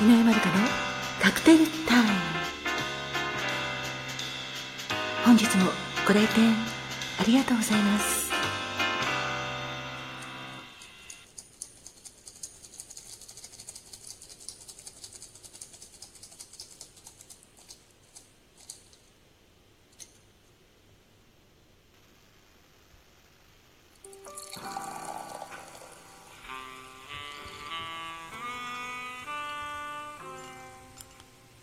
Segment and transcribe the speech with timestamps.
[0.00, 0.54] 井上まるかの
[1.20, 2.08] カクテルタイム。
[5.26, 5.66] 本日も
[6.08, 6.54] ご来店
[7.18, 8.19] ありがとうございます。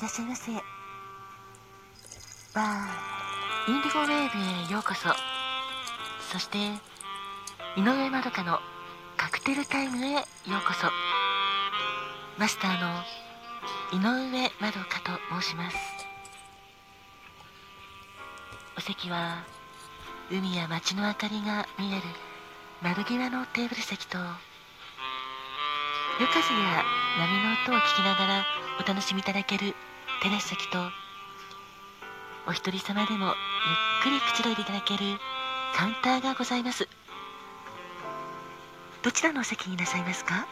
[0.00, 0.50] いらっしゃいませ。
[2.54, 5.10] バーインディゴウェーブへようこそ。
[6.32, 6.56] そして
[7.76, 8.60] 井上まどかの
[9.18, 10.22] カクテルタイムへよう
[10.66, 10.86] こそ。
[12.38, 13.02] マスターの
[13.92, 15.76] 井上まどかと申します。
[18.78, 19.44] お席は
[20.30, 22.02] 海や街の明かりが見える
[22.80, 24.26] 窓際のテーブル席と夜
[26.32, 26.84] 風や
[27.18, 28.46] 波の音を聞きながら
[28.82, 29.74] お楽しみいただける
[30.22, 30.78] テラス席と
[32.46, 33.34] お一人様でもゆっ
[34.02, 35.00] くりくつろいでいただける
[35.74, 36.88] カウンターがございます。
[39.02, 40.46] どちらのお席になさいますか？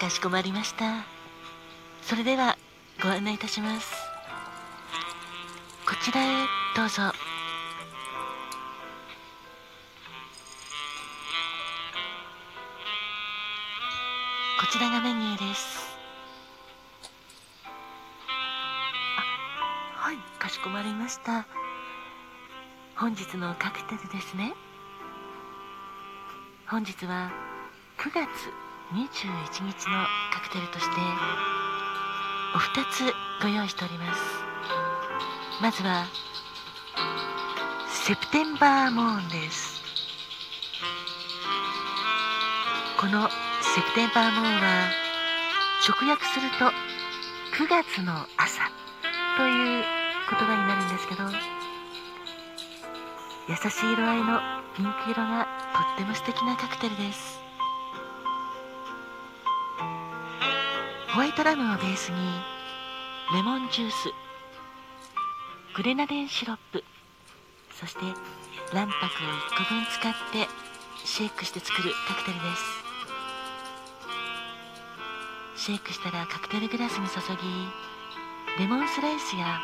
[0.00, 1.04] かしこまりました。
[2.02, 2.58] それでは
[3.00, 3.92] ご案内いたします。
[5.86, 7.12] こちらへどうぞ。
[14.62, 15.98] こちらがメニューです。
[19.96, 21.48] あはいかしこまりました。
[22.94, 24.54] 本日のカクテルですね。
[26.68, 27.32] 本日は
[27.98, 28.28] 9月
[28.92, 31.00] 21日のカクテルとして
[32.54, 34.22] お二つご用意しております。
[35.60, 36.06] まずは
[37.88, 39.82] セプテンバーモーンです。
[42.96, 43.28] この
[43.74, 44.90] セプテンバーモーンは
[45.88, 46.66] 直訳すると
[47.56, 48.68] 9月の朝
[49.38, 49.84] という
[50.28, 51.24] 言葉になるんですけど
[53.48, 54.40] 優しい色合いの
[54.76, 57.40] ピンク色がとっても素敵なカクテルです。
[61.14, 62.16] ホワイトラムをベースに
[63.34, 64.08] レモンジュース
[65.76, 66.84] グレナデンシロップ
[67.70, 68.00] そして
[68.72, 70.48] 卵白を1個分使って
[71.06, 72.91] シェイクして作るカクテルです。
[75.64, 77.46] シェイクしたらカクテルグラスに注ぎ
[78.58, 79.60] レモンスライスや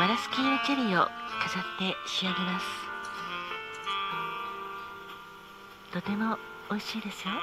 [0.00, 2.66] マラスキーのチェリーを飾って仕上げます。
[5.92, 6.36] とても
[6.68, 7.34] 美味しいですよ。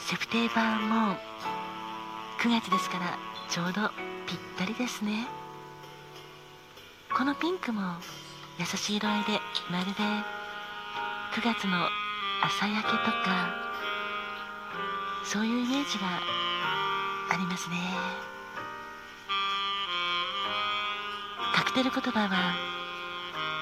[0.00, 1.16] セプテーバーモーン
[2.40, 3.16] 9月ですから
[3.48, 3.88] ちょうど
[4.26, 5.28] ぴったりですね。
[7.16, 7.80] このピンクも
[8.58, 9.38] 優しい色合いで
[9.70, 9.92] まるで
[11.40, 11.86] 9月の
[12.42, 13.65] 朝焼けとか
[15.28, 16.06] そういうイメージが
[17.30, 17.76] ありますね。
[21.54, 22.54] カクテル言葉は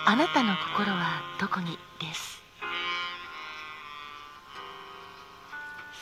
[0.07, 2.43] あなたの心はどこにです？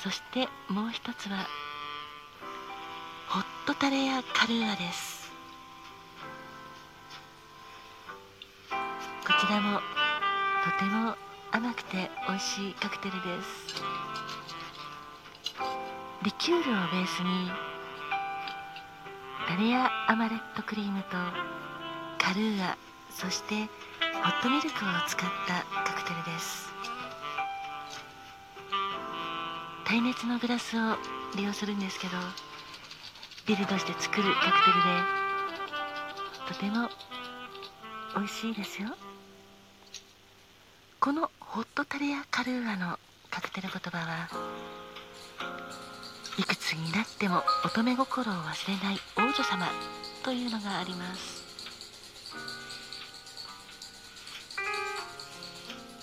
[0.03, 1.47] そしてもう一つは
[3.29, 5.31] ホットタレやカルーアです。
[8.69, 11.15] こちらもとても
[11.53, 13.83] 甘くて美味しいカクテルです。
[16.25, 17.51] リキュールをベースに
[19.49, 21.17] タレやアマレットクリームと
[22.17, 22.77] カルーア
[23.11, 23.67] そしてホ
[24.31, 26.71] ットミルクを使ったカクテルです。
[29.85, 30.97] 耐熱のグラスを
[31.37, 32.13] 利用するんですけど
[33.47, 34.85] ビルドして作るカクテル
[36.55, 36.89] でとても
[38.15, 38.91] 美味しいですよ。
[41.01, 42.97] このホットタレやカルーアの
[43.29, 44.72] カクテル言葉は
[46.39, 49.69] いくつになっても乙女心を忘れない王女様
[50.23, 51.43] というのがあります。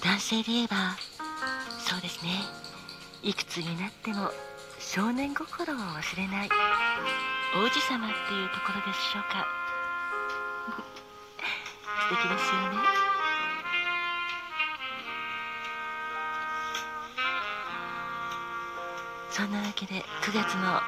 [0.04, 0.96] 男性で言えば
[1.80, 2.30] そうですね。
[3.24, 4.30] いくつになっても
[4.80, 6.50] 少年心を忘れない
[7.56, 9.48] 王子様っていうところでしょうか。
[12.10, 13.09] 素敵ですよね。
[19.40, 20.82] そんなわけで9月の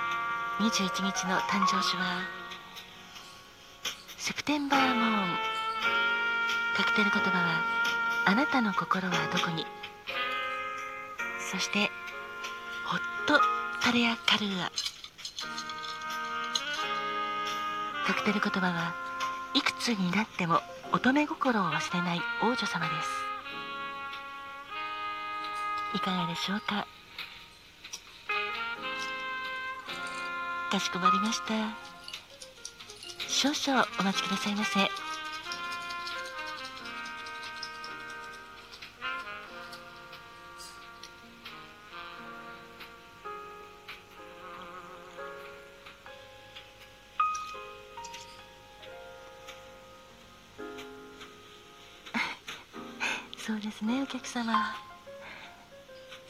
[0.59, 2.19] 21日の誕生日は
[4.17, 5.29] セプテンバーモーン
[6.75, 7.63] カクテル言葉は
[8.25, 9.65] あなたの心はどこに？
[11.49, 11.89] そして
[12.85, 13.39] ホット
[13.81, 14.71] タレやカルーア
[18.05, 18.93] カクテル言葉は
[19.53, 20.59] いくつになっても
[20.91, 23.09] 乙女心を忘れない王女様です。
[25.95, 26.85] いかがでしょうか？
[30.71, 31.53] かしこまりました。
[33.27, 34.79] 少々お待ちくださいませ。
[53.37, 54.73] そうですねお客様。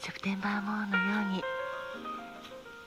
[0.00, 1.51] セプテンバーモーのように。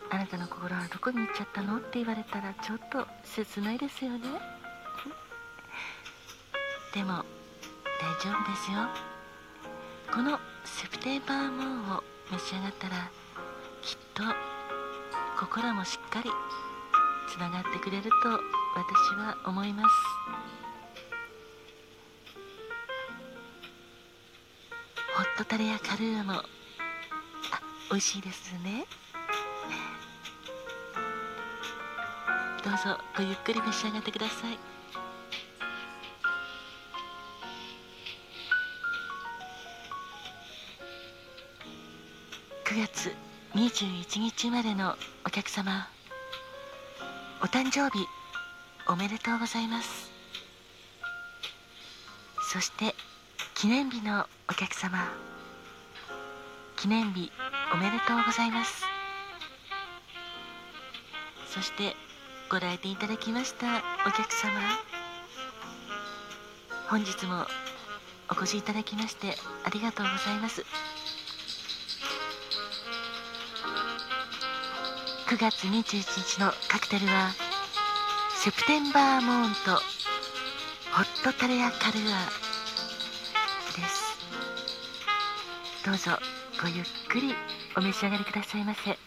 [0.09, 4.19] あなたの心はどこに行っちゃったのって言われたらちょっと切ないですよね。
[6.93, 7.25] でも
[7.99, 8.87] 大丈夫ですよ。
[10.13, 13.11] このセプテンバーモーンを召し上がったら
[13.81, 14.23] きっと
[15.37, 16.29] 心もしっかり
[17.27, 18.29] つながってくれると
[18.75, 19.89] 私は思います。
[25.17, 26.43] ホットタレやカルーアもあ
[27.89, 28.85] 美味しいですね。
[32.65, 34.57] どうぞごゆっくり召し上がってください。
[42.65, 43.13] 9月
[43.53, 45.87] 21日までのお客様
[47.43, 48.07] お誕生日
[48.87, 50.11] おめでとうございます。
[52.51, 52.95] そして
[53.53, 55.07] 記念日のお客様
[56.77, 57.31] 記念日
[57.71, 58.83] おめでとうございます。
[61.53, 61.95] そして
[62.47, 63.65] ご来店いただきました
[64.07, 64.51] お客様。
[66.87, 67.47] 本日も
[68.29, 70.63] お越しいただきましてありがとうございます。
[75.27, 77.31] 9月21日のカクテルは
[78.35, 79.71] セプテンバーモーンと
[80.91, 82.25] ホットタレアカルア
[83.75, 84.19] です。
[85.83, 86.11] どうぞ
[86.61, 87.33] ごゆっくり
[87.75, 88.99] お召し上がりくださいませ。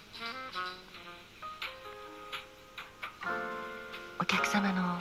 [4.28, 4.98] 客様の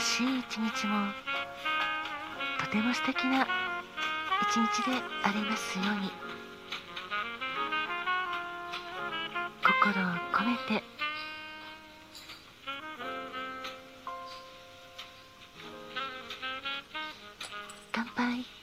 [0.00, 1.08] しい一日も
[2.58, 3.46] とても素敵な
[4.42, 6.10] 一日でありますように。
[9.62, 10.82] 心を込めて。
[17.92, 18.59] 乾杯。